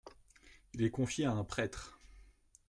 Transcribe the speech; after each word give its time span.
Il 0.73 0.81
est 0.83 0.89
confié 0.89 1.25
à 1.27 1.31
un 1.31 1.43
prêtre. 1.43 1.99